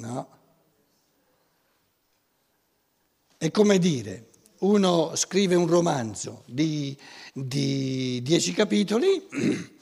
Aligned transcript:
No? 0.00 0.28
È 3.36 3.50
come 3.50 3.78
dire, 3.78 4.28
uno 4.60 5.14
scrive 5.14 5.54
un 5.54 5.66
romanzo 5.66 6.42
di, 6.46 6.96
di 7.32 8.20
dieci 8.22 8.52
capitoli 8.52 9.26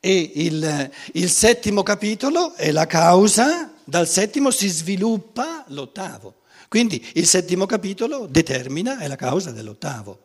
e 0.00 0.32
il, 0.36 0.90
il 1.12 1.30
settimo 1.30 1.82
capitolo 1.82 2.54
è 2.54 2.70
la 2.70 2.86
causa, 2.86 3.74
dal 3.84 4.08
settimo 4.08 4.50
si 4.50 4.68
sviluppa 4.68 5.64
l'ottavo. 5.68 6.36
Quindi 6.68 7.06
il 7.14 7.26
settimo 7.26 7.66
capitolo 7.66 8.26
determina, 8.26 8.98
è 8.98 9.06
la 9.06 9.16
causa 9.16 9.52
dell'ottavo. 9.52 10.18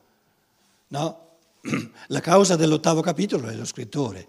No? 0.89 1.19
La 2.07 2.19
causa 2.19 2.57
dell'ottavo 2.57 2.99
capitolo 2.99 3.47
è 3.47 3.53
lo 3.53 3.63
scrittore. 3.63 4.27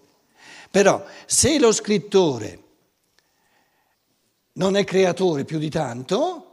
Però 0.71 1.05
se 1.25 1.59
lo 1.59 1.73
scrittore 1.73 2.64
non 4.55 4.75
è 4.75 4.83
creatore 4.83 5.45
più 5.45 5.59
di 5.59 5.69
tanto, 5.69 6.45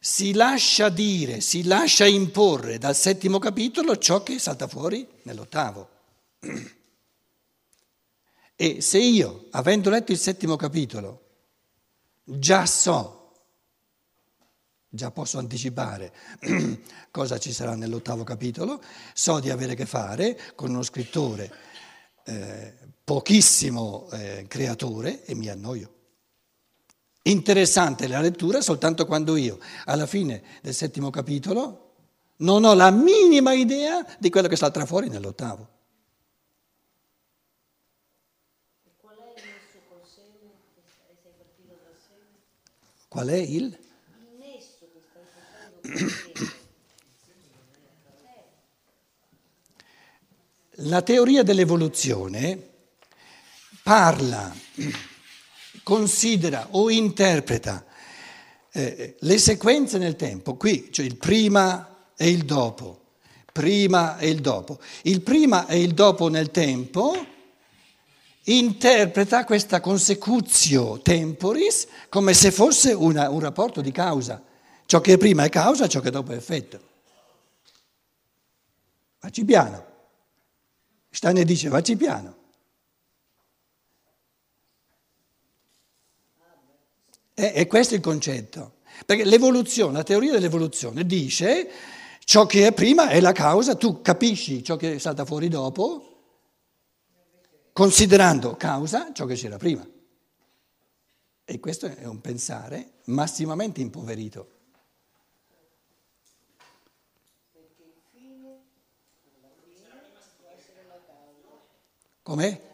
si 0.00 0.34
lascia 0.34 0.90
dire, 0.90 1.40
si 1.40 1.64
lascia 1.64 2.04
imporre 2.04 2.78
dal 2.78 2.94
settimo 2.94 3.38
capitolo 3.38 3.96
ciò 3.96 4.22
che 4.22 4.38
salta 4.38 4.68
fuori 4.68 5.06
nell'ottavo. 5.22 5.88
E 8.56 8.80
se 8.80 8.98
io, 8.98 9.48
avendo 9.50 9.90
letto 9.90 10.12
il 10.12 10.18
settimo 10.18 10.54
capitolo, 10.54 11.22
già 12.22 12.66
so, 12.66 13.32
già 14.88 15.10
posso 15.10 15.38
anticipare 15.38 16.14
cosa 17.10 17.36
ci 17.38 17.52
sarà 17.52 17.74
nell'ottavo 17.74 18.22
capitolo, 18.22 18.80
so 19.12 19.40
di 19.40 19.50
avere 19.50 19.72
a 19.72 19.74
che 19.74 19.86
fare 19.86 20.40
con 20.54 20.70
uno 20.70 20.84
scrittore 20.84 21.52
eh, 22.26 22.74
pochissimo 23.02 24.08
eh, 24.12 24.44
creatore 24.46 25.24
e 25.24 25.34
mi 25.34 25.48
annoio. 25.48 25.93
Interessante 27.26 28.06
la 28.06 28.20
lettura 28.20 28.60
soltanto 28.60 29.06
quando 29.06 29.36
io, 29.36 29.58
alla 29.86 30.04
fine 30.04 30.42
del 30.60 30.74
settimo 30.74 31.08
capitolo, 31.08 31.92
non 32.38 32.64
ho 32.64 32.74
la 32.74 32.90
minima 32.90 33.54
idea 33.54 34.04
di 34.18 34.28
quello 34.28 34.46
che 34.46 34.56
salterà 34.56 34.84
fuori 34.84 35.08
nell'ottavo. 35.08 35.68
Qual 39.00 39.16
è 39.16 39.28
il 39.36 39.42
nesso 39.42 39.78
col 39.88 40.02
seme 40.04 40.50
che 40.74 40.82
sei 40.84 41.32
partito 41.34 41.72
dal 41.82 41.96
seme? 42.06 42.40
Qual 43.08 43.28
è 43.28 43.36
il? 43.36 43.64
Il 43.64 43.80
nesso 44.38 44.86
che 44.92 45.00
stai 45.08 45.22
facendo. 45.80 46.52
La 50.88 51.00
teoria 51.00 51.42
dell'evoluzione 51.42 52.72
parla 53.82 54.54
considera 55.84 56.66
o 56.70 56.90
interpreta 56.90 57.84
eh, 58.72 59.14
le 59.20 59.38
sequenze 59.38 59.98
nel 59.98 60.16
tempo, 60.16 60.56
qui 60.56 60.88
cioè 60.90 61.06
il 61.06 61.16
prima 61.16 62.08
e 62.16 62.28
il 62.28 62.44
dopo, 62.44 63.02
prima 63.52 64.18
e 64.18 64.28
il 64.28 64.40
dopo. 64.40 64.80
Il 65.02 65.20
prima 65.20 65.68
e 65.68 65.80
il 65.80 65.94
dopo 65.94 66.26
nel 66.28 66.50
tempo 66.50 67.14
interpreta 68.46 69.44
questa 69.44 69.80
consecutio 69.80 71.00
temporis 71.00 71.86
come 72.08 72.34
se 72.34 72.50
fosse 72.50 72.92
una, 72.92 73.30
un 73.30 73.38
rapporto 73.38 73.80
di 73.80 73.92
causa. 73.92 74.42
Ciò 74.86 75.00
che 75.00 75.12
è 75.12 75.18
prima 75.18 75.44
è 75.44 75.48
causa, 75.48 75.86
ciò 75.86 76.00
che 76.00 76.10
dopo 76.10 76.32
è 76.32 76.36
effetto. 76.36 76.80
Facci 79.18 79.44
piano. 79.44 79.84
Steiner 81.10 81.44
dice 81.44 81.68
facci 81.68 81.96
piano. 81.96 82.42
E, 87.34 87.52
e 87.54 87.66
questo 87.66 87.94
è 87.94 87.96
il 87.96 88.02
concetto. 88.02 88.76
Perché 89.04 89.24
l'evoluzione, 89.24 89.92
la 89.92 90.02
teoria 90.04 90.32
dell'evoluzione 90.32 91.04
dice 91.04 91.68
ciò 92.20 92.46
che 92.46 92.68
è 92.68 92.72
prima 92.72 93.08
è 93.08 93.20
la 93.20 93.32
causa, 93.32 93.74
tu 93.74 94.00
capisci 94.00 94.62
ciò 94.62 94.76
che 94.76 94.98
salta 94.98 95.24
fuori 95.24 95.48
dopo, 95.48 96.10
considerando 97.72 98.56
causa 98.56 99.12
ciò 99.12 99.26
che 99.26 99.34
c'era 99.34 99.56
prima. 99.56 99.86
E 101.44 101.60
questo 101.60 101.86
è 101.86 102.06
un 102.06 102.20
pensare 102.20 102.92
massimamente 103.06 103.80
impoverito. 103.80 104.52
Com'è? 112.22 112.73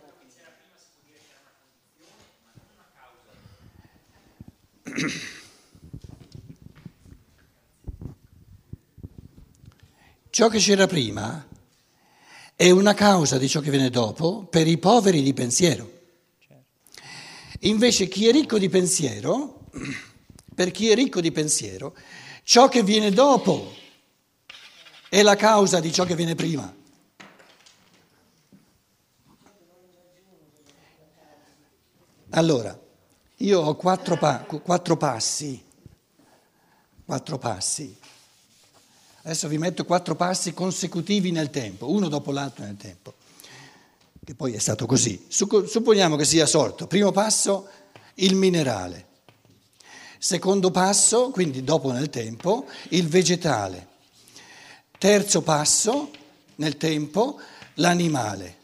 Ciò 10.31 10.49
che 10.49 10.59
c'era 10.59 10.87
prima 10.87 11.47
è 12.55 12.71
una 12.71 12.95
causa 12.95 13.39
di 13.39 13.49
ciò 13.49 13.61
che 13.61 13.71
viene 13.71 13.91
dopo 13.91 14.45
per 14.45 14.67
i 14.67 14.79
poveri 14.79 15.23
di 15.23 15.33
pensiero. 15.33 15.99
Invece 17.61 18.09
chi 18.09 18.27
è 18.29 18.33
ricco 18.33 18.59
di 18.59 18.69
pensiero, 18.69 19.67
per 20.55 20.71
chi 20.71 20.89
è 20.89 20.95
ricco 20.95 21.21
di 21.21 21.33
pensiero, 21.33 21.97
ciò 22.43 22.69
che 22.69 22.83
viene 22.83 23.11
dopo 23.11 23.75
è 25.09 25.23
la 25.23 25.37
causa 25.37 25.81
di 25.81 25.93
ciò 25.93 26.05
che 26.05 26.15
viene 26.15 26.35
prima. 26.35 26.75
Allora, 32.31 32.81
io 33.43 33.61
ho 33.61 33.75
quattro, 33.75 34.19
pa- 34.19 34.41
quattro 34.41 34.97
passi, 34.97 35.63
quattro 37.05 37.39
passi. 37.39 37.97
Adesso 39.23 39.49
vi 39.49 39.59
metto 39.59 39.85
quattro 39.85 40.15
passi 40.15 40.53
consecutivi 40.53 41.31
nel 41.31 41.51
tempo, 41.51 41.91
uno 41.91 42.09
dopo 42.09 42.33
l'altro 42.33 42.65
nel 42.65 42.77
tempo, 42.77 43.15
che 44.25 44.35
poi 44.35 44.53
è 44.53 44.59
stato 44.59 44.87
così. 44.87 45.27
Supponiamo 45.29 46.17
che 46.17 46.25
sia 46.25 46.47
sorto. 46.47 46.87
Primo 46.87 47.13
passo, 47.13 47.69
il 48.15 48.35
minerale. 48.35 49.07
Secondo 50.19 50.71
passo, 50.71 51.31
quindi 51.31 51.65
dopo 51.65 51.93
nel 51.93 52.11
tempo, 52.11 52.67
il 52.91 53.09
vegetale. 53.09 53.89
Terzo 54.99 55.41
passo, 55.41 56.11
nel 56.57 56.77
tempo, 56.77 57.41
l'animale. 57.75 58.57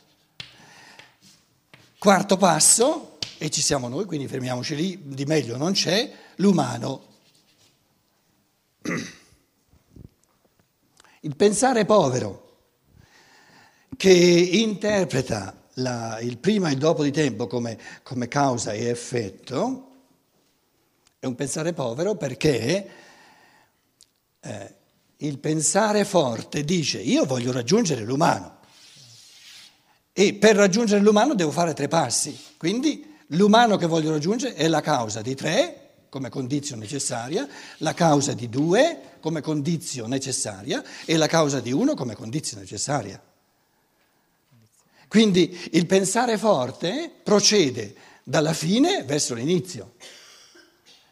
Quarto 1.99 2.37
passo, 2.37 3.16
e 3.39 3.51
ci 3.51 3.61
siamo 3.61 3.89
noi, 3.89 4.05
quindi 4.05 4.29
fermiamoci 4.29 4.75
lì, 4.75 5.01
di 5.05 5.25
meglio 5.25 5.57
non 5.57 5.73
c'è, 5.73 6.11
l'umano. 6.37 7.15
Il 11.21 11.37
pensare 11.37 11.85
povero 11.85 12.45
che 13.97 14.11
interpreta 14.13 15.65
la, 15.75 16.19
il 16.21 16.39
prima 16.39 16.69
e 16.69 16.73
il 16.73 16.79
dopo 16.79 17.03
di 17.03 17.11
tempo 17.11 17.47
come, 17.47 17.79
come 18.03 18.29
causa 18.29 18.73
e 18.73 18.87
effetto 18.87 19.91
è 21.19 21.27
un 21.27 21.35
pensare 21.35 21.73
povero 21.73 22.15
perché 22.15 22.91
eh, 24.41 24.75
il 25.19 25.39
pensare 25.39 26.05
forte 26.05 26.65
dice 26.65 27.01
io 27.01 27.25
voglio 27.25 27.53
raggiungere 27.53 28.05
l'umano 28.05 28.59
e 30.13 30.35
per 30.35 30.57
raggiungere 30.57 31.03
l'umano 31.03 31.35
devo 31.35 31.51
fare 31.51 31.75
tre 31.75 31.89
passi, 31.89 32.39
quindi 32.57 33.16
L'umano 33.31 33.77
che 33.77 33.87
voglio 33.87 34.13
raggiungere 34.13 34.55
è 34.55 34.69
la 34.69 34.81
causa 34.81 35.21
di 35.21 35.35
tre 35.35 35.87
come 36.09 36.29
condizio 36.29 36.77
necessaria, 36.77 37.47
la 37.79 37.93
causa 37.93 38.33
di 38.33 38.49
due 38.49 39.17
come 39.21 39.41
condizio 39.41 40.07
necessaria 40.07 40.83
e 41.05 41.17
la 41.17 41.27
causa 41.27 41.61
di 41.61 41.73
uno 41.73 41.95
come 41.95 42.15
condizio 42.15 42.59
necessaria. 42.59 43.21
Quindi 45.09 45.59
il 45.73 45.87
pensare 45.87 46.39
forte 46.39 47.11
procede 47.23 47.95
dalla 48.23 48.53
fine 48.53 49.03
verso 49.03 49.35
l'inizio. 49.35 49.95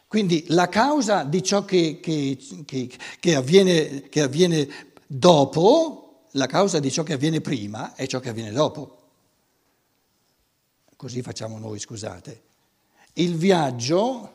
Quindi 0.06 0.44
la 0.48 0.68
causa 0.68 1.24
di 1.24 1.42
ciò 1.42 1.64
che, 1.64 1.98
che, 2.00 2.38
che, 2.64 2.90
che, 3.18 3.34
avviene, 3.34 4.08
avviene 4.14 4.68
dopo, 5.06 6.26
la 6.32 6.46
causa 6.46 6.78
di 6.78 6.90
ciò 6.92 7.02
che 7.02 7.14
avviene 7.14 7.40
prima 7.40 7.94
è 7.94 8.06
ciò 8.06 8.20
che 8.20 8.28
avviene 8.28 8.52
dopo 8.52 9.03
così 11.04 11.20
facciamo 11.20 11.58
noi, 11.58 11.78
scusate. 11.78 12.42
Il 13.12 13.36
viaggio 13.36 14.32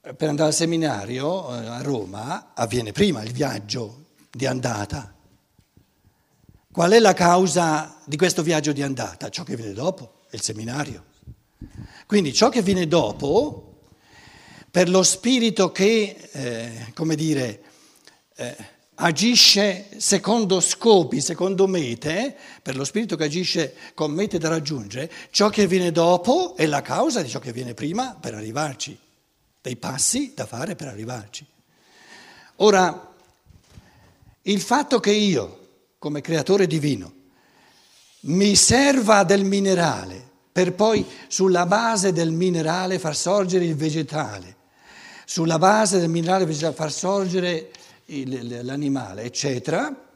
eh, 0.00 0.14
per 0.14 0.28
andare 0.28 0.50
al 0.50 0.54
seminario 0.54 1.52
eh, 1.52 1.66
a 1.66 1.82
Roma 1.82 2.52
avviene 2.54 2.92
prima 2.92 3.24
il 3.24 3.32
viaggio 3.32 4.04
di 4.30 4.46
andata. 4.46 5.12
Qual 6.70 6.92
è 6.92 7.00
la 7.00 7.12
causa 7.12 8.00
di 8.04 8.16
questo 8.16 8.44
viaggio 8.44 8.70
di 8.70 8.82
andata? 8.82 9.30
Ciò 9.30 9.42
che 9.42 9.56
viene 9.56 9.72
dopo, 9.72 10.20
il 10.30 10.40
seminario. 10.40 11.06
Quindi 12.06 12.32
ciò 12.32 12.48
che 12.48 12.62
viene 12.62 12.86
dopo, 12.86 13.80
per 14.70 14.88
lo 14.88 15.02
spirito 15.02 15.72
che, 15.72 16.28
eh, 16.30 16.92
come 16.94 17.16
dire, 17.16 17.62
eh, 18.36 18.56
agisce 18.96 19.88
secondo 19.96 20.60
scopi, 20.60 21.20
secondo 21.20 21.66
mete, 21.66 22.36
per 22.62 22.76
lo 22.76 22.84
spirito 22.84 23.16
che 23.16 23.24
agisce 23.24 23.74
con 23.94 24.12
mete 24.12 24.38
da 24.38 24.48
raggiungere, 24.48 25.10
ciò 25.30 25.48
che 25.48 25.66
viene 25.66 25.90
dopo 25.90 26.54
è 26.56 26.66
la 26.66 26.82
causa 26.82 27.22
di 27.22 27.28
ciò 27.28 27.38
che 27.38 27.52
viene 27.52 27.74
prima 27.74 28.16
per 28.20 28.34
arrivarci, 28.34 28.98
dei 29.60 29.76
passi 29.76 30.32
da 30.34 30.46
fare 30.46 30.76
per 30.76 30.88
arrivarci. 30.88 31.46
Ora, 32.56 33.14
il 34.42 34.60
fatto 34.60 35.00
che 35.00 35.12
io, 35.12 35.58
come 35.98 36.20
creatore 36.20 36.66
divino, 36.66 37.20
mi 38.22 38.54
serva 38.54 39.24
del 39.24 39.44
minerale 39.44 40.30
per 40.52 40.74
poi 40.74 41.04
sulla 41.28 41.64
base 41.64 42.12
del 42.12 42.30
minerale 42.30 42.98
far 42.98 43.16
sorgere 43.16 43.64
il 43.64 43.74
vegetale, 43.74 44.56
sulla 45.24 45.58
base 45.58 45.98
del 45.98 46.10
minerale 46.10 46.52
far 46.52 46.92
sorgere 46.92 47.70
l'animale, 48.62 49.22
eccetera, 49.22 50.10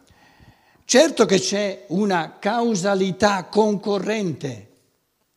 certo 0.85 1.25
che 1.25 1.39
c'è 1.39 1.85
una 1.89 2.39
causalità 2.39 3.45
concorrente 3.45 4.71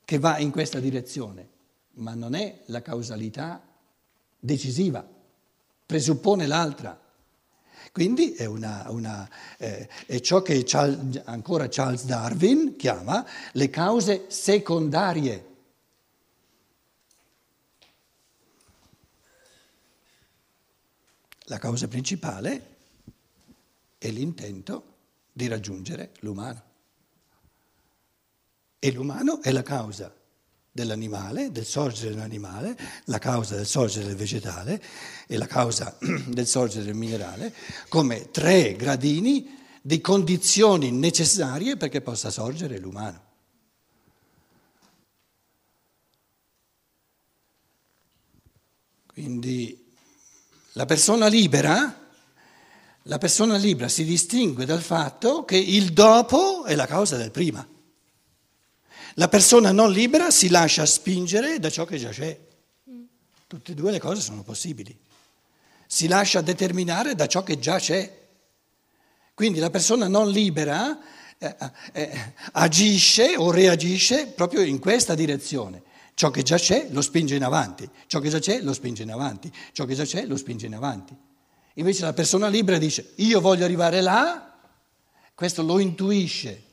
che 0.03 0.19
va 0.19 0.37
in 0.39 0.51
questa 0.51 0.79
direzione, 0.79 1.47
ma 1.95 2.13
non 2.13 2.35
è 2.35 2.61
la 2.65 2.81
causalità 2.81 3.61
decisiva, 4.39 5.05
presuppone 5.85 6.47
l'altra. 6.47 6.99
Quindi 7.91 8.33
è, 8.33 8.45
una, 8.45 8.85
una, 8.89 9.29
eh, 9.57 9.87
è 10.05 10.19
ciò 10.19 10.41
che 10.41 10.63
Charles, 10.65 11.21
ancora 11.25 11.67
Charles 11.69 12.05
Darwin 12.05 12.75
chiama 12.75 13.25
le 13.53 13.69
cause 13.69 14.25
secondarie. 14.27 15.48
La 21.49 21.57
causa 21.57 21.87
principale 21.87 22.77
è 23.97 24.09
l'intento 24.11 24.97
di 25.31 25.47
raggiungere 25.47 26.11
l'umano. 26.19 26.63
E 28.77 28.91
l'umano 28.91 29.41
è 29.41 29.51
la 29.51 29.63
causa 29.63 30.15
dell'animale, 30.71 31.51
del 31.51 31.65
sorgere 31.65 32.13
dell'animale, 32.13 32.77
la 33.05 33.17
causa 33.17 33.55
del 33.55 33.65
sorgere 33.65 34.05
del 34.05 34.15
vegetale 34.15 34.81
e 35.25 35.37
la 35.37 35.47
causa 35.47 35.97
del 36.27 36.45
sorgere 36.45 36.85
del 36.85 36.93
minerale, 36.93 37.51
come 37.87 38.29
tre 38.29 38.75
gradini 38.75 39.57
di 39.81 39.99
condizioni 40.01 40.91
necessarie 40.91 41.77
perché 41.77 42.01
possa 42.01 42.29
sorgere 42.29 42.77
l'umano. 42.77 43.25
Quindi 49.07 49.88
la 50.73 50.85
persona 50.85 51.27
libera, 51.27 52.09
la 53.03 53.17
persona 53.17 53.57
libera 53.57 53.89
si 53.89 54.03
distingue 54.03 54.65
dal 54.65 54.81
fatto 54.81 55.43
che 55.45 55.57
il 55.57 55.93
dopo 55.93 56.65
è 56.65 56.75
la 56.75 56.85
causa 56.85 57.17
del 57.17 57.31
prima. 57.31 57.67
La 59.15 59.27
persona 59.27 59.71
non 59.71 59.91
libera 59.91 60.31
si 60.31 60.49
lascia 60.49 60.85
spingere 60.85 61.59
da 61.59 61.69
ciò 61.69 61.85
che 61.85 61.97
già 61.97 62.09
c'è. 62.09 62.39
Tutte 63.47 63.71
e 63.71 63.75
due 63.75 63.91
le 63.91 63.99
cose 63.99 64.21
sono 64.21 64.43
possibili. 64.43 64.95
Si 65.87 66.07
lascia 66.07 66.41
determinare 66.41 67.15
da 67.15 67.25
ciò 67.27 67.41
che 67.41 67.57
già 67.57 67.79
c'è. 67.79 68.27
Quindi 69.33 69.59
la 69.59 69.71
persona 69.71 70.07
non 70.07 70.29
libera 70.29 70.99
eh, 71.39 71.55
eh, 71.93 72.33
agisce 72.51 73.35
o 73.37 73.49
reagisce 73.49 74.27
proprio 74.27 74.61
in 74.61 74.77
questa 74.79 75.15
direzione. 75.15 75.81
Ciò 76.19 76.31
che 76.31 76.43
già 76.43 76.57
c'è 76.57 76.89
lo 76.91 77.01
spinge 77.01 77.37
in 77.37 77.45
avanti, 77.45 77.89
ciò 78.07 78.19
che 78.19 78.27
già 78.27 78.39
c'è 78.39 78.59
lo 78.59 78.73
spinge 78.73 79.03
in 79.03 79.09
avanti, 79.09 79.49
ciò 79.71 79.85
che 79.85 79.93
già 79.95 80.03
c'è 80.03 80.25
lo 80.25 80.35
spinge 80.35 80.65
in 80.65 80.75
avanti. 80.75 81.15
Invece 81.75 82.03
la 82.03 82.11
persona 82.11 82.49
libera 82.49 82.77
dice 82.77 83.13
io 83.15 83.39
voglio 83.39 83.63
arrivare 83.63 84.01
là, 84.01 84.59
questo 85.33 85.63
lo 85.63 85.79
intuisce 85.79 86.63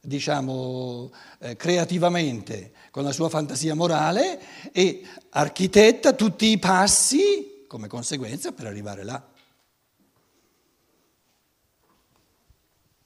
diciamo, 0.00 1.12
eh, 1.38 1.54
creativamente 1.54 2.72
con 2.90 3.04
la 3.04 3.12
sua 3.12 3.28
fantasia 3.28 3.76
morale 3.76 4.72
e 4.72 5.06
architetta 5.30 6.14
tutti 6.14 6.46
i 6.46 6.58
passi 6.58 7.66
come 7.68 7.86
conseguenza 7.86 8.50
per 8.50 8.66
arrivare 8.66 9.04
là. 9.04 9.30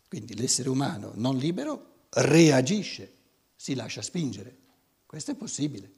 Quindi 0.08 0.38
l'essere 0.38 0.70
umano 0.70 1.12
non 1.16 1.36
libero 1.36 2.06
reagisce, 2.12 3.12
si 3.54 3.74
lascia 3.74 4.00
spingere. 4.00 4.64
Questo 5.16 5.32
è 5.32 5.34
possibile. 5.34 5.90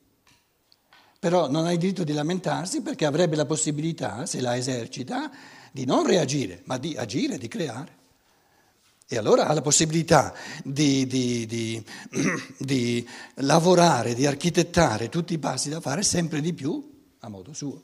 Però 1.19 1.51
non 1.51 1.67
ha 1.67 1.73
il 1.73 1.79
diritto 1.81 2.05
di 2.05 2.13
lamentarsi 2.13 2.83
perché 2.83 3.05
avrebbe 3.05 3.35
la 3.35 3.47
possibilità, 3.47 4.27
se 4.27 4.41
la 4.41 4.57
esercita, 4.57 5.29
di 5.73 5.85
non 5.85 6.07
reagire, 6.07 6.63
ma 6.67 6.79
di 6.79 6.97
agire, 6.97 7.37
di 7.37 7.49
creare. 7.49 7.97
E 9.09 9.19
allora 9.19 9.49
ha 9.49 9.53
la 9.53 9.61
possibilità 9.61 10.33
di, 10.63 11.05
di, 11.09 11.47
di, 11.47 11.85
di, 12.59 13.09
lavorare, 13.39 14.15
di 14.15 14.25
architettare 14.25 15.09
tutti 15.09 15.33
i 15.33 15.39
passi 15.39 15.69
da 15.69 15.81
fare 15.81 16.05
sempre 16.05 16.41
di 16.41 16.53
più 16.53 17.09
a 17.19 17.29
modo 17.29 17.53
suo. 17.53 17.83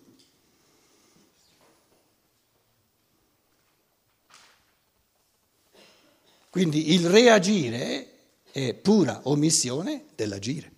Quindi 6.48 6.92
il 6.92 7.08
reagire 7.08 8.10
è 8.52 8.72
pura 8.74 9.22
omissione 9.24 10.04
dell'agire, 10.14 10.73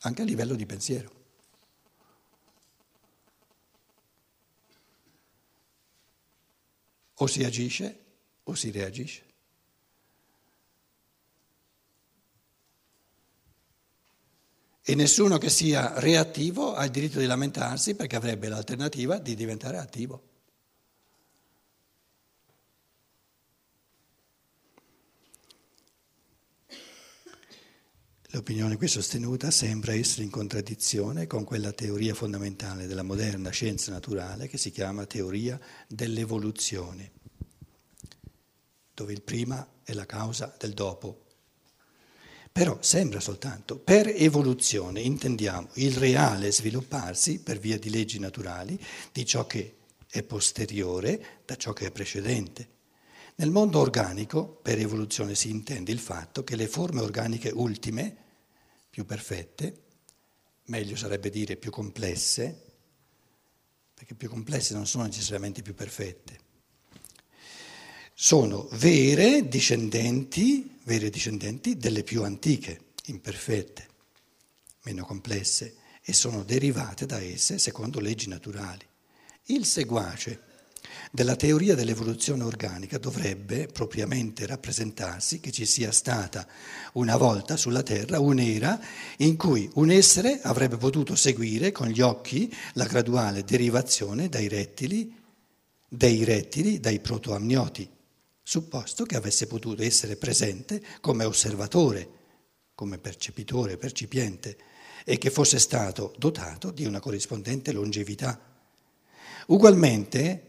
anche 0.00 0.22
a 0.22 0.24
livello 0.24 0.54
di 0.54 0.66
pensiero. 0.66 1.16
O 7.14 7.26
si 7.26 7.42
agisce 7.44 8.04
o 8.44 8.54
si 8.54 8.70
reagisce. 8.70 9.26
E 14.82 14.94
nessuno 14.94 15.36
che 15.36 15.50
sia 15.50 15.98
reattivo 16.00 16.74
ha 16.74 16.84
il 16.84 16.90
diritto 16.90 17.18
di 17.18 17.26
lamentarsi 17.26 17.94
perché 17.94 18.16
avrebbe 18.16 18.48
l'alternativa 18.48 19.18
di 19.18 19.34
diventare 19.34 19.76
attivo. 19.76 20.37
L'opinione 28.32 28.76
qui 28.76 28.88
sostenuta 28.88 29.50
sembra 29.50 29.94
essere 29.94 30.22
in 30.22 30.28
contraddizione 30.28 31.26
con 31.26 31.44
quella 31.44 31.72
teoria 31.72 32.12
fondamentale 32.12 32.86
della 32.86 33.02
moderna 33.02 33.48
scienza 33.48 33.90
naturale 33.90 34.48
che 34.48 34.58
si 34.58 34.70
chiama 34.70 35.06
teoria 35.06 35.58
dell'evoluzione, 35.86 37.12
dove 38.92 39.14
il 39.14 39.22
prima 39.22 39.66
è 39.82 39.94
la 39.94 40.04
causa 40.04 40.54
del 40.58 40.74
dopo. 40.74 41.24
Però 42.52 42.76
sembra 42.82 43.18
soltanto, 43.18 43.78
per 43.78 44.12
evoluzione 44.14 45.00
intendiamo 45.00 45.70
il 45.74 45.96
reale 45.96 46.52
svilupparsi 46.52 47.40
per 47.40 47.58
via 47.58 47.78
di 47.78 47.88
leggi 47.88 48.18
naturali 48.18 48.78
di 49.10 49.24
ciò 49.24 49.46
che 49.46 49.76
è 50.06 50.22
posteriore 50.22 51.40
da 51.46 51.56
ciò 51.56 51.72
che 51.72 51.86
è 51.86 51.90
precedente. 51.90 52.76
Nel 53.40 53.52
mondo 53.52 53.78
organico, 53.78 54.48
per 54.48 54.80
evoluzione 54.80 55.36
si 55.36 55.48
intende 55.48 55.92
il 55.92 56.00
fatto 56.00 56.42
che 56.42 56.56
le 56.56 56.66
forme 56.66 57.00
organiche 57.00 57.50
ultime, 57.50 58.16
più 58.90 59.04
perfette, 59.04 59.82
meglio 60.64 60.96
sarebbe 60.96 61.30
dire 61.30 61.54
più 61.54 61.70
complesse, 61.70 62.64
perché 63.94 64.16
più 64.16 64.28
complesse 64.28 64.74
non 64.74 64.88
sono 64.88 65.04
necessariamente 65.04 65.62
più 65.62 65.72
perfette, 65.72 66.40
sono 68.12 68.66
vere 68.72 69.46
discendenti, 69.46 70.76
vere 70.82 71.08
discendenti 71.08 71.76
delle 71.76 72.02
più 72.02 72.24
antiche, 72.24 72.86
imperfette, 73.04 73.88
meno 74.82 75.04
complesse, 75.04 75.76
e 76.02 76.12
sono 76.12 76.42
derivate 76.42 77.06
da 77.06 77.20
esse 77.20 77.60
secondo 77.60 78.00
leggi 78.00 78.26
naturali. 78.26 78.84
Il 79.44 79.64
seguace 79.64 80.42
della 81.10 81.36
teoria 81.36 81.74
dell'evoluzione 81.74 82.42
organica 82.42 82.98
dovrebbe 82.98 83.66
propriamente 83.66 84.46
rappresentarsi 84.46 85.40
che 85.40 85.50
ci 85.50 85.64
sia 85.64 85.90
stata 85.92 86.46
una 86.94 87.16
volta 87.16 87.56
sulla 87.56 87.82
Terra 87.82 88.20
un'era 88.20 88.78
in 89.18 89.36
cui 89.36 89.70
un 89.74 89.90
essere 89.90 90.40
avrebbe 90.42 90.76
potuto 90.76 91.14
seguire 91.14 91.72
con 91.72 91.88
gli 91.88 92.00
occhi 92.00 92.54
la 92.74 92.84
graduale 92.84 93.44
derivazione 93.44 94.28
dai 94.28 94.48
rettili, 94.48 95.14
dei 95.88 96.24
rettili, 96.24 96.80
dai 96.80 97.00
protoamnioti, 97.00 97.88
supposto 98.42 99.04
che 99.04 99.16
avesse 99.16 99.46
potuto 99.46 99.82
essere 99.82 100.16
presente 100.16 100.82
come 101.00 101.24
osservatore, 101.24 102.08
come 102.74 102.98
percepitore, 102.98 103.76
percipiente, 103.76 104.56
e 105.04 105.16
che 105.16 105.30
fosse 105.30 105.58
stato 105.58 106.14
dotato 106.18 106.70
di 106.70 106.84
una 106.84 107.00
corrispondente 107.00 107.72
longevità. 107.72 108.38
Ugualmente, 109.46 110.47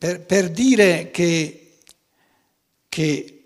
per, 0.00 0.24
per 0.24 0.50
dire 0.50 1.10
che, 1.10 1.76
che 2.88 3.44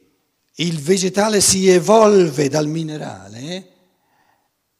il 0.52 0.80
vegetale 0.80 1.40
si 1.40 1.66
evolve 1.66 2.48
dal 2.48 2.68
minerale, 2.68 3.72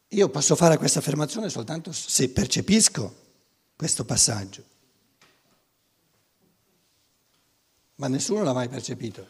io 0.07 0.29
posso 0.29 0.55
fare 0.55 0.77
questa 0.77 1.01
affermazione 1.01 1.49
soltanto 1.49 1.91
se 1.91 2.29
percepisco 2.29 3.23
questo 3.75 4.05
passaggio. 4.05 4.63
Ma 7.97 8.07
nessuno 8.07 8.45
l'ha 8.45 8.53
mai 8.53 8.69
percepito. 8.69 9.27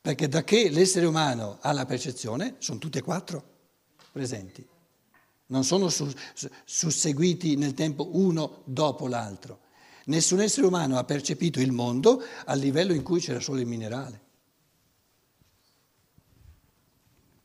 Perché 0.00 0.26
da 0.26 0.42
che 0.42 0.68
l'essere 0.68 1.06
umano 1.06 1.58
ha 1.60 1.70
la 1.70 1.86
percezione, 1.86 2.56
sono 2.58 2.80
tutti 2.80 2.98
e 2.98 3.02
quattro 3.02 3.50
presenti. 4.10 4.66
Non 5.46 5.62
sono 5.62 5.88
susseguiti 6.64 7.54
nel 7.54 7.74
tempo 7.74 8.16
uno 8.16 8.62
dopo 8.64 9.06
l'altro. 9.06 9.62
Nessun 10.08 10.40
essere 10.40 10.66
umano 10.66 10.98
ha 10.98 11.04
percepito 11.04 11.60
il 11.60 11.72
mondo 11.72 12.22
al 12.44 12.58
livello 12.58 12.92
in 12.92 13.02
cui 13.02 13.20
c'era 13.20 13.40
solo 13.40 13.60
il 13.60 13.66
minerale. 13.66 14.24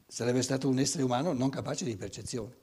Sarebbe 0.06 0.41
stato 0.41 0.68
un 0.68 0.77
essere 0.77 1.03
umano 1.03 1.34
non 1.34 1.50
capace 1.50 1.86
di 1.86 1.96
percezione. 1.96 2.58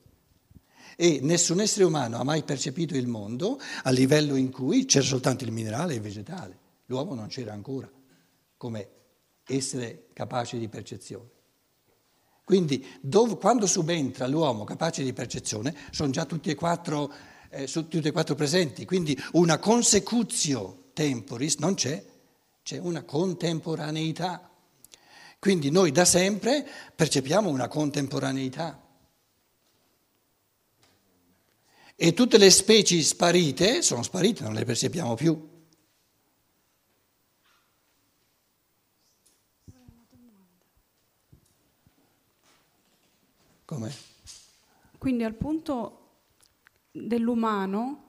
E 0.96 1.20
nessun 1.22 1.60
essere 1.60 1.84
umano 1.84 2.18
ha 2.18 2.24
mai 2.24 2.42
percepito 2.42 2.96
il 2.96 3.06
mondo 3.06 3.58
a 3.82 3.90
livello 3.90 4.36
in 4.36 4.50
cui 4.50 4.84
c'era 4.84 5.04
soltanto 5.04 5.44
il 5.44 5.52
minerale 5.52 5.94
e 5.94 5.96
il 5.96 6.02
vegetale. 6.02 6.58
L'uomo 6.86 7.14
non 7.14 7.26
c'era 7.28 7.52
ancora 7.52 7.90
come 8.56 8.88
essere 9.44 10.08
capace 10.12 10.58
di 10.58 10.68
percezione. 10.68 11.30
Quindi 12.44 12.84
dove, 13.00 13.36
quando 13.36 13.66
subentra 13.66 14.26
l'uomo 14.26 14.64
capace 14.64 15.02
di 15.02 15.12
percezione 15.12 15.74
sono 15.90 16.10
già 16.10 16.24
tutti 16.24 16.50
e 16.50 16.54
quattro, 16.54 17.12
eh, 17.50 17.66
tutti 17.66 17.98
e 17.98 18.12
quattro 18.12 18.34
presenti, 18.34 18.84
quindi 18.84 19.18
una 19.32 19.58
consecutio 19.58 20.90
temporis 20.92 21.56
non 21.56 21.74
c'è, 21.74 22.04
c'è 22.62 22.78
una 22.78 23.02
contemporaneità. 23.02 24.50
Quindi 25.38 25.70
noi 25.70 25.92
da 25.92 26.04
sempre 26.04 26.68
percepiamo 26.94 27.48
una 27.48 27.68
contemporaneità. 27.68 28.84
E 31.94 32.12
tutte 32.12 32.38
le 32.38 32.50
specie 32.50 33.00
sparite 33.02 33.82
sono 33.82 34.02
sparite, 34.02 34.42
non 34.42 34.54
le 34.54 34.64
percepiamo 34.64 35.14
più. 35.14 35.56
Come? 43.64 43.92
Quindi 44.96 45.24
al 45.24 45.34
punto 45.34 46.07
dell'umano 46.90 48.04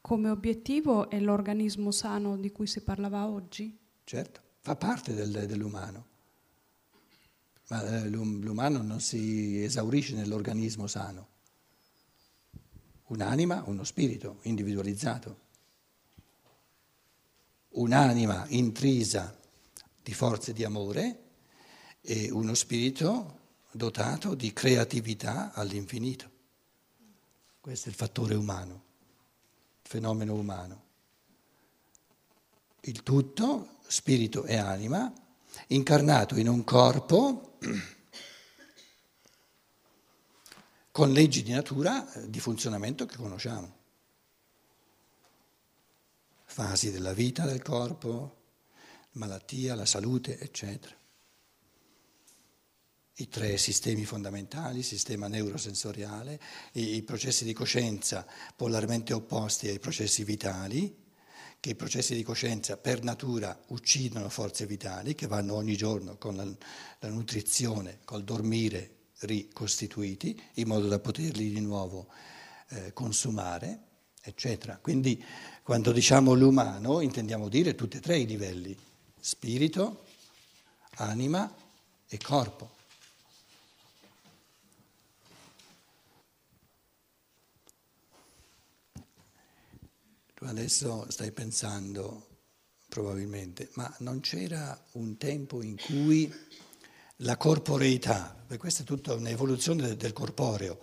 come 0.00 0.30
obiettivo 0.30 1.10
è 1.10 1.18
l'organismo 1.20 1.90
sano 1.90 2.36
di 2.36 2.52
cui 2.52 2.66
si 2.66 2.82
parlava 2.82 3.26
oggi? 3.26 3.76
Certo, 4.04 4.40
fa 4.60 4.76
parte 4.76 5.14
del, 5.14 5.46
dell'umano 5.46 6.14
ma 7.68 8.02
eh, 8.02 8.08
l'umano 8.08 8.82
non 8.82 9.00
si 9.00 9.62
esaurisce 9.62 10.14
nell'organismo 10.14 10.86
sano. 10.86 11.28
Un'anima, 13.06 13.62
uno 13.66 13.84
spirito 13.84 14.38
individualizzato, 14.42 15.40
un'anima 17.70 18.46
intrisa 18.48 19.36
di 20.02 20.14
forze 20.14 20.52
di 20.52 20.64
amore 20.64 21.22
e 22.00 22.30
uno 22.30 22.54
spirito 22.54 23.38
dotato 23.72 24.34
di 24.34 24.52
creatività 24.52 25.52
all'infinito. 25.52 26.34
Questo 27.66 27.88
è 27.88 27.90
il 27.90 27.96
fattore 27.96 28.36
umano, 28.36 28.74
il 29.82 29.90
fenomeno 29.90 30.34
umano. 30.34 30.84
Il 32.82 33.02
tutto, 33.02 33.78
spirito 33.88 34.44
e 34.44 34.56
anima, 34.56 35.12
incarnato 35.66 36.36
in 36.36 36.46
un 36.46 36.62
corpo 36.62 37.58
con 40.92 41.10
leggi 41.10 41.42
di 41.42 41.50
natura 41.50 42.12
eh, 42.12 42.30
di 42.30 42.38
funzionamento 42.38 43.04
che 43.04 43.16
conosciamo. 43.16 43.74
Fasi 46.44 46.92
della 46.92 47.14
vita 47.14 47.46
del 47.46 47.62
corpo, 47.62 48.36
malattia, 49.14 49.74
la 49.74 49.86
salute, 49.86 50.38
eccetera. 50.38 50.94
I 53.18 53.28
tre 53.28 53.56
sistemi 53.56 54.04
fondamentali, 54.04 54.78
il 54.78 54.84
sistema 54.84 55.26
neurosensoriale, 55.26 56.38
i 56.72 57.02
processi 57.02 57.44
di 57.44 57.54
coscienza 57.54 58.26
polarmente 58.54 59.14
opposti 59.14 59.68
ai 59.68 59.78
processi 59.78 60.22
vitali, 60.22 60.94
che 61.58 61.70
i 61.70 61.74
processi 61.74 62.14
di 62.14 62.22
coscienza 62.22 62.76
per 62.76 63.02
natura 63.02 63.58
uccidono 63.68 64.28
forze 64.28 64.66
vitali 64.66 65.14
che 65.14 65.26
vanno 65.26 65.54
ogni 65.54 65.76
giorno 65.76 66.18
con 66.18 66.36
la, 66.36 66.44
la 66.98 67.08
nutrizione, 67.08 68.00
col 68.04 68.22
dormire 68.22 68.96
ricostituiti, 69.20 70.38
in 70.54 70.68
modo 70.68 70.86
da 70.86 70.98
poterli 70.98 71.48
di 71.48 71.60
nuovo 71.60 72.08
eh, 72.68 72.92
consumare, 72.92 73.80
eccetera. 74.20 74.76
Quindi 74.76 75.24
quando 75.62 75.90
diciamo 75.90 76.34
l'umano 76.34 77.00
intendiamo 77.00 77.48
dire 77.48 77.74
tutti 77.74 77.96
e 77.96 78.00
tre 78.00 78.18
i 78.18 78.26
livelli, 78.26 78.76
spirito, 79.18 80.04
anima 80.96 81.50
e 82.06 82.18
corpo. 82.18 82.75
Adesso 90.48 91.06
stai 91.10 91.32
pensando 91.32 92.28
probabilmente, 92.88 93.68
ma 93.74 93.92
non 93.98 94.20
c'era 94.20 94.80
un 94.92 95.16
tempo 95.16 95.62
in 95.62 95.76
cui 95.76 96.32
la 97.20 97.36
corporeità, 97.36 98.34
perché 98.34 98.58
questa 98.58 98.82
è 98.82 98.86
tutta 98.86 99.14
un'evoluzione 99.14 99.96
del 99.96 100.12
corporeo, 100.12 100.80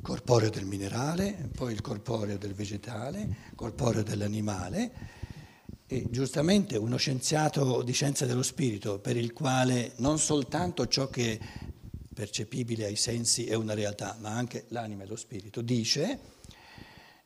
corporeo 0.00 0.50
del 0.50 0.64
minerale, 0.64 1.50
poi 1.54 1.72
il 1.72 1.80
corporeo 1.80 2.38
del 2.38 2.54
vegetale, 2.54 3.50
corporeo 3.54 4.02
dell'animale, 4.02 5.20
e 5.86 6.06
giustamente 6.10 6.76
uno 6.78 6.96
scienziato 6.96 7.82
di 7.82 7.92
scienza 7.92 8.24
dello 8.24 8.42
spirito, 8.42 8.98
per 8.98 9.16
il 9.16 9.32
quale 9.32 9.92
non 9.96 10.18
soltanto 10.18 10.86
ciò 10.86 11.08
che 11.08 11.38
è 11.38 11.70
percepibile 12.14 12.86
ai 12.86 12.96
sensi 12.96 13.46
è 13.46 13.54
una 13.54 13.74
realtà, 13.74 14.16
ma 14.20 14.30
anche 14.30 14.66
l'anima 14.68 15.02
e 15.02 15.06
lo 15.06 15.16
spirito, 15.16 15.60
dice 15.60 16.31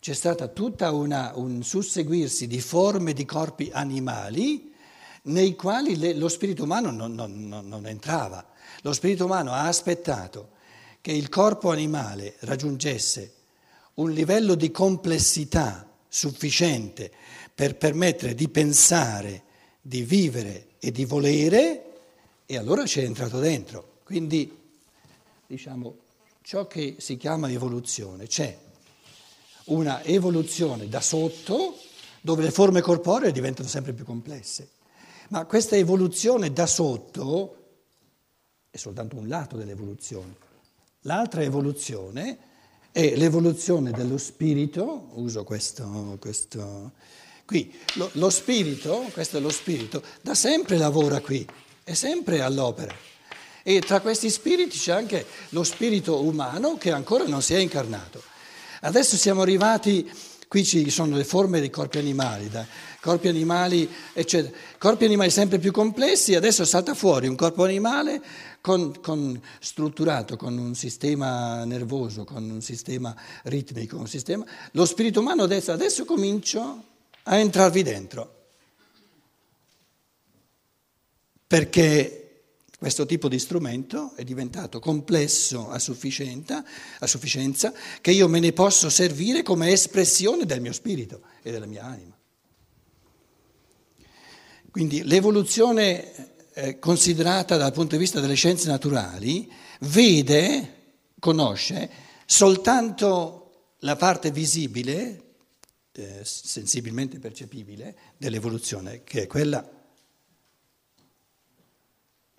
c'è 0.06 0.14
stato 0.14 0.52
tutto 0.52 0.94
un 0.94 1.64
susseguirsi 1.64 2.46
di 2.46 2.60
forme 2.60 3.12
di 3.12 3.24
corpi 3.24 3.70
animali 3.72 4.72
nei 5.22 5.56
quali 5.56 5.96
le, 5.96 6.14
lo 6.14 6.28
spirito 6.28 6.62
umano 6.62 6.92
non, 6.92 7.12
non, 7.12 7.48
non, 7.48 7.86
entrava. 7.88 8.46
Lo 8.82 8.92
spirito 8.92 9.24
umano 9.24 9.50
ha 9.50 9.66
aspettato 9.66 10.50
che 11.00 11.10
il 11.10 11.28
corpo 11.28 11.72
animale 11.72 12.36
raggiungesse 12.42 13.34
un 13.94 14.12
livello 14.12 14.54
di 14.54 14.70
complessità 14.70 15.90
sufficiente 16.06 17.10
per 17.52 17.74
permettere 17.74 18.36
di 18.36 18.48
pensare, 18.48 19.42
di 19.80 20.02
vivere 20.02 20.68
e 20.78 20.92
di 20.92 21.04
volere, 21.04 21.94
e 22.46 22.56
allora 22.56 22.84
c'è 22.84 23.02
entrato 23.02 23.40
dentro. 23.40 24.02
Quindi, 24.04 24.56
diciamo, 25.48 25.96
ciò 26.42 26.68
che 26.68 26.94
si 27.00 27.16
chiama 27.16 27.50
evoluzione 27.50 28.28
c'è 28.28 28.65
una 29.66 30.02
evoluzione 30.02 30.88
da 30.88 31.00
sotto 31.00 31.78
dove 32.20 32.42
le 32.42 32.50
forme 32.50 32.80
corporee 32.80 33.32
diventano 33.32 33.68
sempre 33.68 33.92
più 33.92 34.04
complesse. 34.04 34.70
Ma 35.28 35.44
questa 35.44 35.76
evoluzione 35.76 36.52
da 36.52 36.66
sotto 36.66 37.56
è 38.70 38.76
soltanto 38.76 39.16
un 39.16 39.28
lato 39.28 39.56
dell'evoluzione. 39.56 40.36
L'altra 41.02 41.42
evoluzione 41.42 42.38
è 42.92 43.14
l'evoluzione 43.14 43.90
dello 43.90 44.18
spirito, 44.18 45.08
uso 45.14 45.44
questo, 45.44 46.16
questo 46.20 46.92
qui, 47.44 47.72
lo, 47.94 48.10
lo 48.14 48.30
spirito, 48.30 49.08
questo 49.12 49.36
è 49.36 49.40
lo 49.40 49.50
spirito, 49.50 50.02
da 50.20 50.34
sempre 50.34 50.76
lavora 50.76 51.20
qui, 51.20 51.46
è 51.84 51.94
sempre 51.94 52.40
all'opera. 52.40 52.94
E 53.62 53.80
tra 53.80 54.00
questi 54.00 54.30
spiriti 54.30 54.78
c'è 54.78 54.92
anche 54.92 55.26
lo 55.50 55.64
spirito 55.64 56.22
umano 56.22 56.76
che 56.76 56.92
ancora 56.92 57.24
non 57.26 57.42
si 57.42 57.54
è 57.54 57.58
incarnato. 57.58 58.22
Adesso 58.80 59.16
siamo 59.16 59.42
arrivati, 59.42 60.10
qui 60.48 60.64
ci 60.64 60.90
sono 60.90 61.16
le 61.16 61.24
forme 61.24 61.60
dei 61.60 61.70
corpi 61.70 61.98
animali, 61.98 62.48
da 62.48 62.66
corpi 63.00 63.28
animali, 63.28 63.88
eccetera. 64.12 64.56
Corpi 64.78 65.04
animali 65.04 65.30
sempre 65.30 65.58
più 65.58 65.72
complessi, 65.72 66.34
adesso 66.34 66.64
salta 66.64 66.94
fuori 66.94 67.28
un 67.28 67.36
corpo 67.36 67.64
animale 67.64 68.20
con, 68.60 69.00
con, 69.00 69.40
strutturato, 69.60 70.36
con 70.36 70.58
un 70.58 70.74
sistema 70.74 71.64
nervoso, 71.64 72.24
con 72.24 72.48
un 72.50 72.60
sistema 72.60 73.14
ritmico, 73.44 73.96
un 73.96 74.08
sistema... 74.08 74.44
Lo 74.72 74.84
spirito 74.84 75.20
umano 75.20 75.44
adesso, 75.44 75.70
adesso 75.70 76.04
comincio 76.04 76.84
a 77.22 77.36
entrarvi 77.36 77.82
dentro. 77.82 78.34
Perché 81.46 82.25
questo 82.78 83.06
tipo 83.06 83.28
di 83.28 83.38
strumento 83.38 84.12
è 84.16 84.22
diventato 84.22 84.80
complesso 84.80 85.70
a 85.70 85.78
sufficienza, 85.78 86.62
a 86.98 87.06
sufficienza 87.06 87.72
che 88.02 88.10
io 88.10 88.28
me 88.28 88.38
ne 88.38 88.52
posso 88.52 88.90
servire 88.90 89.42
come 89.42 89.70
espressione 89.70 90.44
del 90.44 90.60
mio 90.60 90.72
spirito 90.72 91.22
e 91.42 91.50
della 91.50 91.64
mia 91.66 91.84
anima. 91.84 92.14
Quindi 94.70 95.04
l'evoluzione 95.04 96.34
eh, 96.52 96.78
considerata 96.78 97.56
dal 97.56 97.72
punto 97.72 97.94
di 97.94 98.00
vista 98.02 98.20
delle 98.20 98.34
scienze 98.34 98.68
naturali 98.68 99.50
vede, 99.80 100.74
conosce 101.18 101.90
soltanto 102.26 103.72
la 103.80 103.96
parte 103.96 104.30
visibile, 104.30 105.22
eh, 105.92 106.20
sensibilmente 106.24 107.18
percepibile, 107.18 107.96
dell'evoluzione, 108.18 109.02
che 109.02 109.22
è 109.22 109.26
quella 109.26 109.66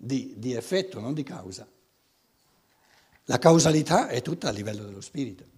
di, 0.00 0.34
di 0.36 0.54
effetto, 0.54 1.00
non 1.00 1.12
di 1.12 1.24
causa. 1.24 1.68
La 3.24 3.38
causalità 3.38 4.08
è 4.08 4.22
tutta 4.22 4.48
a 4.48 4.52
livello 4.52 4.84
dello 4.84 5.02
spirito. 5.02 5.56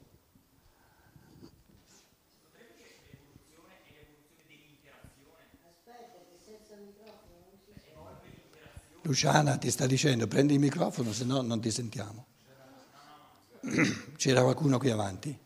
Luciana 9.02 9.56
ti 9.56 9.70
sta 9.70 9.86
dicendo 9.86 10.26
prendi 10.26 10.54
il 10.54 10.60
microfono, 10.60 11.12
se 11.12 11.24
no 11.24 11.40
non 11.42 11.60
ti 11.60 11.70
sentiamo. 11.70 12.26
C'era 14.16 14.42
qualcuno 14.42 14.78
qui 14.78 14.90
avanti? 14.90 15.36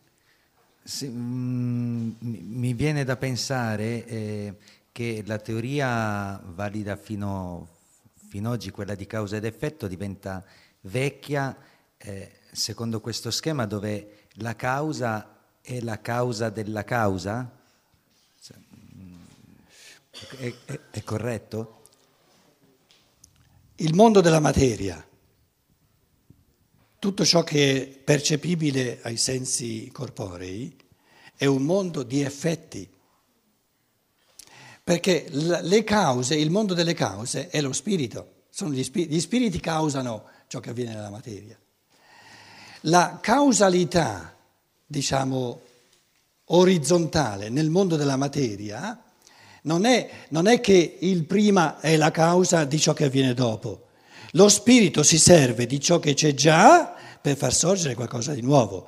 Sì, 0.83 1.07
mm, 1.07 2.11
mi 2.19 2.73
viene 2.73 3.03
da 3.03 3.17
pensare 3.17 4.05
eh, 4.05 4.57
che 4.91 5.23
la 5.25 5.39
teoria 5.39 6.39
valida 6.45 6.95
fino, 6.95 7.67
fino 8.27 8.49
ad 8.49 8.55
oggi, 8.55 8.71
quella 8.71 8.95
di 8.95 9.05
causa 9.05 9.37
ed 9.37 9.45
effetto, 9.45 9.87
diventa 9.87 10.43
vecchia 10.81 11.55
eh, 11.97 12.31
secondo 12.51 13.01
questo 13.01 13.31
schema 13.31 13.65
dove 13.65 14.27
la 14.39 14.55
causa 14.55 15.35
è 15.61 15.79
la 15.81 15.99
causa 15.99 16.49
della 16.49 16.83
causa. 16.83 17.51
Mm, 18.97 19.15
è, 20.37 20.53
è, 20.65 20.79
è 20.91 21.03
corretto? 21.03 21.81
Il 23.77 23.93
mondo 23.93 24.21
della 24.21 24.39
materia, 24.39 25.05
tutto 26.99 27.25
ciò 27.25 27.43
che 27.43 27.81
è 27.81 27.87
percepibile 27.87 29.01
ai 29.01 29.17
sensi 29.17 29.89
corporei, 29.91 30.75
è 31.35 31.45
un 31.45 31.63
mondo 31.63 32.03
di 32.03 32.21
effetti. 32.21 32.89
Perché 34.85 35.25
le 35.31 35.83
cause, 35.83 36.35
il 36.35 36.51
mondo 36.51 36.75
delle 36.75 36.93
cause 36.93 37.49
è 37.49 37.59
lo 37.59 37.73
spirito, 37.73 38.43
gli 38.67 38.83
spiriti, 38.83 39.15
gli 39.15 39.19
spiriti 39.19 39.59
causano 39.59 40.25
ciò 40.45 40.59
che 40.59 40.69
avviene 40.69 40.93
nella 40.93 41.09
materia. 41.09 41.57
La 42.81 43.17
causalità, 43.19 44.37
diciamo, 44.85 45.59
orizzontale 46.49 47.49
nel 47.49 47.71
mondo 47.71 47.95
della 47.95 48.15
materia 48.15 49.01
non 49.63 49.85
è, 49.85 50.07
non 50.29 50.45
è 50.45 50.61
che 50.61 50.97
il 50.99 51.25
prima 51.25 51.79
è 51.79 51.97
la 51.97 52.11
causa 52.11 52.63
di 52.63 52.79
ciò 52.79 52.93
che 52.93 53.05
avviene 53.05 53.33
dopo. 53.33 53.87
Lo 54.33 54.49
spirito 54.49 55.01
si 55.01 55.17
serve 55.17 55.65
di 55.65 55.79
ciò 55.79 55.97
che 55.97 56.13
c'è 56.13 56.35
già 56.35 56.93
per 57.19 57.35
far 57.35 57.55
sorgere 57.55 57.95
qualcosa 57.95 58.35
di 58.35 58.41
nuovo. 58.41 58.87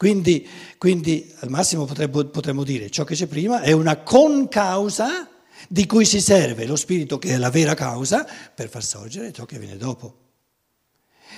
Quindi, 0.00 0.48
quindi 0.78 1.30
al 1.40 1.50
massimo 1.50 1.84
potremmo, 1.84 2.24
potremmo 2.24 2.64
dire 2.64 2.88
ciò 2.88 3.04
che 3.04 3.14
c'è 3.14 3.26
prima 3.26 3.60
è 3.60 3.72
una 3.72 3.98
concausa 3.98 5.28
di 5.68 5.84
cui 5.84 6.06
si 6.06 6.22
serve 6.22 6.64
lo 6.64 6.74
spirito 6.74 7.18
che 7.18 7.34
è 7.34 7.36
la 7.36 7.50
vera 7.50 7.74
causa 7.74 8.26
per 8.54 8.70
far 8.70 8.82
sorgere 8.82 9.30
ciò 9.30 9.44
che 9.44 9.58
viene 9.58 9.76
dopo. 9.76 10.16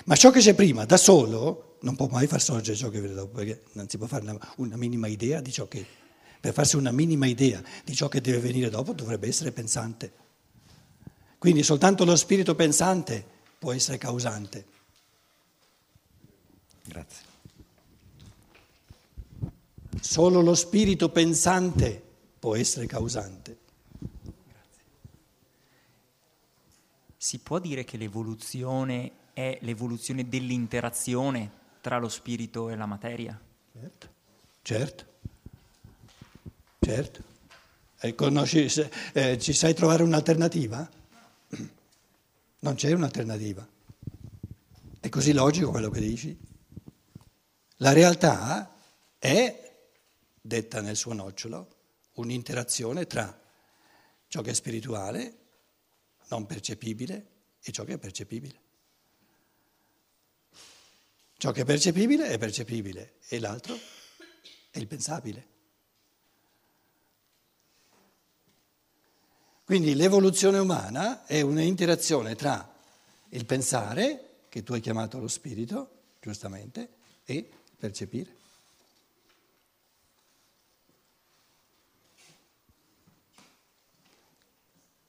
Ma 0.04 0.14
ciò 0.14 0.30
che 0.30 0.38
c'è 0.38 0.54
prima 0.54 0.84
da 0.84 0.96
solo 0.96 1.78
non 1.80 1.96
può 1.96 2.06
mai 2.06 2.28
far 2.28 2.40
sorgere 2.40 2.76
ciò 2.76 2.88
che 2.88 3.00
viene 3.00 3.16
dopo, 3.16 3.34
perché 3.38 3.64
non 3.72 3.88
si 3.88 3.98
può 3.98 4.06
fare 4.06 4.22
una, 4.22 4.38
una 4.58 4.76
minima 4.76 5.08
idea 5.08 5.40
di 5.40 5.50
ciò 5.50 5.66
che 5.66 5.84
per 6.38 6.52
farsi 6.52 6.76
una 6.76 6.92
minima 6.92 7.26
idea 7.26 7.60
di 7.84 7.96
ciò 7.96 8.06
che 8.06 8.20
deve 8.20 8.38
venire 8.38 8.70
dopo, 8.70 8.92
dovrebbe 8.92 9.26
essere 9.26 9.50
pensante. 9.50 10.12
Quindi 11.36 11.64
soltanto 11.64 12.04
lo 12.04 12.14
spirito 12.14 12.54
pensante 12.54 13.26
può 13.58 13.72
essere 13.72 13.98
causante. 13.98 14.64
Grazie. 16.84 17.31
Solo 20.02 20.40
lo 20.40 20.56
spirito 20.56 21.10
pensante 21.10 22.02
può 22.40 22.56
essere 22.56 22.86
causante. 22.86 23.58
Si 27.16 27.38
può 27.38 27.60
dire 27.60 27.84
che 27.84 27.96
l'evoluzione 27.96 29.12
è 29.32 29.58
l'evoluzione 29.62 30.28
dell'interazione 30.28 31.50
tra 31.80 31.98
lo 31.98 32.08
spirito 32.08 32.68
e 32.68 32.74
la 32.74 32.86
materia? 32.86 33.40
Certo, 33.72 34.08
certo. 34.62 35.04
Certo. 36.80 37.22
E 38.00 38.14
conosci, 38.16 38.66
eh, 39.12 39.38
ci 39.38 39.52
sai 39.52 39.72
trovare 39.72 40.02
un'alternativa? 40.02 40.90
Non 42.58 42.74
c'è 42.74 42.92
un'alternativa. 42.92 43.66
È 45.00 45.08
così 45.08 45.32
logico 45.32 45.70
quello 45.70 45.90
che 45.90 46.00
dici. 46.00 46.36
La 47.78 47.92
realtà 47.92 48.72
è, 49.18 49.71
detta 50.42 50.80
nel 50.80 50.96
suo 50.96 51.14
nocciolo, 51.14 51.76
un'interazione 52.14 53.06
tra 53.06 53.40
ciò 54.26 54.42
che 54.42 54.50
è 54.50 54.54
spirituale, 54.54 55.38
non 56.28 56.44
percepibile, 56.46 57.26
e 57.62 57.70
ciò 57.70 57.84
che 57.84 57.94
è 57.94 57.98
percepibile. 57.98 58.60
Ciò 61.36 61.52
che 61.52 61.62
è 61.62 61.64
percepibile 61.64 62.28
è 62.28 62.38
percepibile 62.38 63.14
e 63.28 63.38
l'altro 63.38 63.78
è 64.70 64.78
il 64.78 64.86
pensabile. 64.86 65.46
Quindi 69.64 69.94
l'evoluzione 69.94 70.58
umana 70.58 71.24
è 71.24 71.40
un'interazione 71.40 72.34
tra 72.34 72.74
il 73.30 73.46
pensare, 73.46 74.44
che 74.48 74.62
tu 74.62 74.72
hai 74.72 74.80
chiamato 74.80 75.18
lo 75.18 75.28
spirito, 75.28 76.02
giustamente, 76.20 76.90
e 77.24 77.48
percepire. 77.78 78.41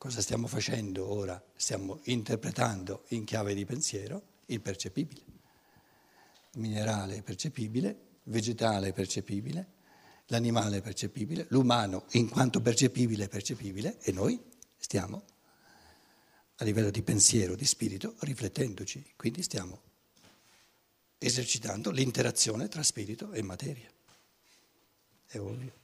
Cosa 0.03 0.19
stiamo 0.19 0.47
facendo 0.47 1.09
ora? 1.09 1.41
Stiamo 1.55 2.01
interpretando 2.03 3.05
in 3.11 3.23
chiave 3.23 3.53
di 3.53 3.63
pensiero 3.63 4.21
il 4.47 4.59
percepibile. 4.59 5.21
Il 6.51 6.59
minerale 6.59 7.15
è 7.15 7.21
percepibile, 7.21 8.17
vegetale 8.23 8.89
è 8.89 8.91
percepibile, 8.91 9.65
l'animale 10.25 10.79
è 10.79 10.81
percepibile, 10.81 11.45
l'umano 11.51 12.03
in 12.11 12.27
quanto 12.27 12.59
percepibile 12.59 13.23
è 13.23 13.27
percepibile 13.29 13.97
e 14.01 14.11
noi 14.11 14.37
stiamo 14.75 15.23
a 16.55 16.65
livello 16.65 16.89
di 16.89 17.01
pensiero, 17.01 17.55
di 17.55 17.65
spirito, 17.65 18.15
riflettendoci, 18.19 19.13
quindi 19.15 19.41
stiamo 19.41 19.81
esercitando 21.17 21.91
l'interazione 21.91 22.67
tra 22.67 22.83
spirito 22.83 23.31
e 23.31 23.41
materia. 23.41 23.89
È 25.27 25.39
ovvio. 25.39 25.82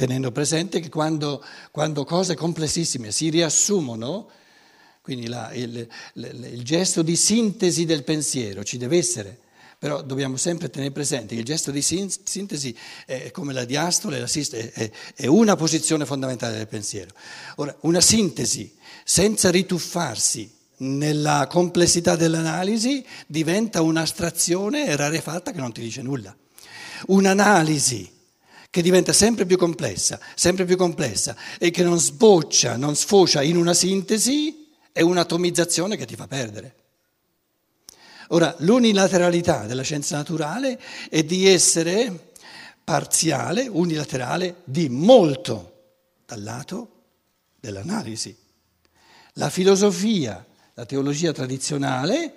Tenendo 0.00 0.32
presente 0.32 0.80
che 0.80 0.88
quando, 0.88 1.44
quando 1.70 2.06
cose 2.06 2.34
complessissime 2.34 3.12
si 3.12 3.28
riassumono, 3.28 4.30
quindi 5.02 5.26
la, 5.26 5.52
il, 5.52 5.86
il, 6.14 6.48
il 6.54 6.62
gesto 6.62 7.02
di 7.02 7.14
sintesi 7.16 7.84
del 7.84 8.02
pensiero 8.02 8.64
ci 8.64 8.78
deve 8.78 8.96
essere 8.96 9.38
però 9.78 10.00
dobbiamo 10.00 10.38
sempre 10.38 10.70
tenere 10.70 10.90
presente 10.90 11.34
che 11.34 11.40
il 11.40 11.46
gesto 11.46 11.70
di 11.70 11.82
sintesi 11.82 12.74
è 13.04 13.30
come 13.30 13.52
la 13.52 13.66
diastole, 13.66 14.26
è 15.14 15.26
una 15.26 15.56
posizione 15.56 16.06
fondamentale 16.06 16.56
del 16.56 16.66
pensiero. 16.66 17.10
Ora, 17.56 17.76
una 17.80 18.00
sintesi 18.00 18.74
senza 19.04 19.50
rituffarsi 19.50 20.50
nella 20.78 21.46
complessità 21.46 22.16
dell'analisi 22.16 23.04
diventa 23.26 23.82
un'astrazione 23.82 24.96
rarefatta 24.96 25.50
che 25.50 25.60
non 25.60 25.72
ti 25.72 25.82
dice 25.82 26.00
nulla. 26.00 26.34
Un'analisi 27.06 28.19
che 28.70 28.82
diventa 28.82 29.12
sempre 29.12 29.46
più 29.46 29.58
complessa, 29.58 30.20
sempre 30.36 30.64
più 30.64 30.76
complessa 30.76 31.36
e 31.58 31.70
che 31.70 31.82
non 31.82 31.98
sboccia, 31.98 32.76
non 32.76 32.94
sfocia 32.94 33.42
in 33.42 33.56
una 33.56 33.74
sintesi, 33.74 34.68
è 34.92 35.00
un'atomizzazione 35.00 35.96
che 35.96 36.06
ti 36.06 36.14
fa 36.14 36.28
perdere. 36.28 36.74
Ora, 38.28 38.54
l'unilateralità 38.58 39.66
della 39.66 39.82
scienza 39.82 40.16
naturale 40.16 40.80
è 41.08 41.24
di 41.24 41.48
essere 41.48 42.30
parziale, 42.84 43.66
unilaterale, 43.66 44.62
di 44.64 44.88
molto 44.88 45.66
dal 46.24 46.40
lato 46.40 47.02
dell'analisi. 47.58 48.36
La 49.34 49.50
filosofia, 49.50 50.44
la 50.74 50.86
teologia 50.86 51.32
tradizionale, 51.32 52.34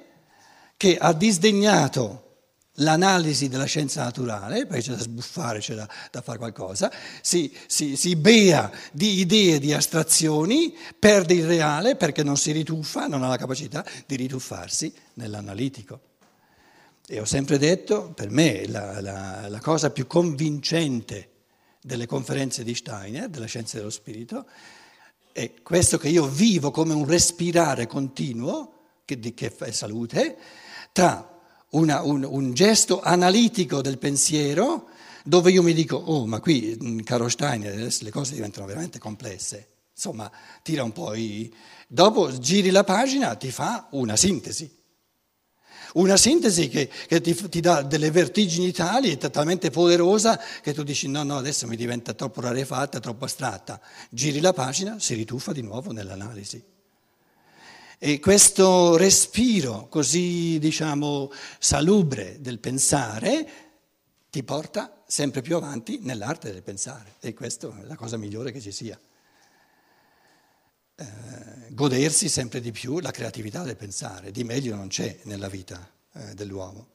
che 0.77 0.97
ha 0.97 1.13
disdegnato 1.13 2.22
l'analisi 2.77 3.49
della 3.49 3.65
scienza 3.65 4.03
naturale, 4.03 4.65
perché 4.65 4.83
c'è 4.83 4.95
da 4.95 5.01
sbuffare, 5.01 5.59
c'è 5.59 5.75
da, 5.75 5.87
da 6.11 6.21
fare 6.21 6.37
qualcosa, 6.37 6.91
si, 7.21 7.55
si, 7.67 7.95
si, 7.95 8.15
bea 8.15 8.71
di 8.91 9.19
idee, 9.19 9.59
di 9.59 9.73
astrazioni, 9.73 10.75
perde 10.97 11.35
il 11.35 11.45
reale 11.45 11.95
perché 11.95 12.23
non 12.23 12.37
si 12.37 12.51
rituffa, 12.51 13.07
non 13.07 13.23
ha 13.23 13.27
la 13.27 13.37
capacità 13.37 13.85
di 14.05 14.15
rituffarsi 14.15 14.93
nell'analitico. 15.15 15.99
E 17.05 17.19
ho 17.19 17.25
sempre 17.25 17.57
detto, 17.57 18.11
per 18.15 18.29
me 18.29 18.65
la, 18.67 19.01
la, 19.01 19.47
la 19.49 19.59
cosa 19.59 19.91
più 19.91 20.07
convincente 20.07 21.29
delle 21.81 22.05
conferenze 22.05 22.63
di 22.63 22.73
Steiner, 22.73 23.27
della 23.27 23.45
scienza 23.45 23.77
dello 23.77 23.89
spirito, 23.89 24.47
è 25.33 25.51
questo 25.61 25.97
che 25.97 26.07
io 26.07 26.25
vivo 26.25 26.71
come 26.71 26.93
un 26.93 27.05
respirare 27.05 27.87
continuo, 27.87 28.71
che, 29.03 29.19
che 29.19 29.53
è 29.55 29.71
salute, 29.71 30.37
tra 30.93 31.32
una, 31.73 32.01
un, 32.01 32.23
un 32.23 32.53
gesto 32.53 33.01
analitico 33.01 33.81
del 33.81 33.97
pensiero 33.97 34.87
dove 35.23 35.51
io 35.51 35.63
mi 35.63 35.73
dico, 35.73 35.95
oh 35.95 36.25
ma 36.25 36.39
qui, 36.39 36.77
mm, 36.81 36.99
caro 36.99 37.29
Steiner, 37.29 37.73
adesso 37.73 38.03
le 38.03 38.11
cose 38.11 38.33
diventano 38.33 38.65
veramente 38.65 38.99
complesse. 38.99 39.67
Insomma, 39.95 40.29
tira 40.61 40.83
un 40.83 40.91
po' 40.91 41.13
i... 41.13 41.53
Dopo 41.87 42.37
giri 42.37 42.71
la 42.71 42.83
pagina, 42.83 43.35
ti 43.35 43.51
fa 43.51 43.87
una 43.91 44.15
sintesi. 44.15 44.81
Una 45.93 46.17
sintesi 46.17 46.69
che, 46.69 46.89
che 47.07 47.21
ti, 47.21 47.35
ti, 47.49 47.59
dà 47.59 47.83
delle 47.83 48.09
vertigini 48.09 48.71
tali 48.71 49.11
e 49.11 49.17
talmente 49.17 49.69
poderosa 49.69 50.39
che 50.61 50.73
tu 50.73 50.81
dici 50.81 51.07
no, 51.07 51.21
no, 51.21 51.37
adesso 51.37 51.67
mi 51.67 51.75
diventa 51.75 52.13
troppo 52.13 52.41
rarefatta, 52.41 52.99
troppo 52.99 53.25
astratta. 53.25 53.79
Giri 54.09 54.39
la 54.39 54.53
pagina, 54.53 54.97
si 54.99 55.13
rituffa 55.13 55.51
di 55.51 55.61
nuovo 55.61 55.91
nell'analisi. 55.91 56.72
E 58.05 58.19
questo 58.19 58.97
respiro 58.97 59.87
così, 59.87 60.59
diciamo, 60.59 61.31
salubre 61.57 62.35
del 62.41 62.59
pensare 62.59 63.47
ti 64.29 64.43
porta 64.43 65.05
sempre 65.07 65.41
più 65.41 65.55
avanti 65.55 65.99
nell'arte 66.01 66.51
del 66.51 66.63
pensare 66.63 67.15
e 67.21 67.33
questa 67.33 67.69
è 67.69 67.85
la 67.85 67.95
cosa 67.95 68.17
migliore 68.17 68.51
che 68.51 68.59
ci 68.59 68.73
sia. 68.73 68.99
Eh, 70.95 71.05
godersi 71.69 72.27
sempre 72.27 72.59
di 72.59 72.73
più 72.73 72.99
la 72.99 73.11
creatività 73.11 73.63
del 73.63 73.77
pensare, 73.77 74.31
di 74.31 74.43
meglio 74.43 74.75
non 74.75 74.89
c'è 74.89 75.19
nella 75.23 75.47
vita 75.47 75.89
eh, 76.11 76.33
dell'uomo. 76.33 76.92